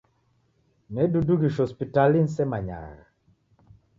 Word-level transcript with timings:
Nedudughishwa 0.95 1.61
hospitali 1.63 2.17
nisemanyagha. 2.21 3.05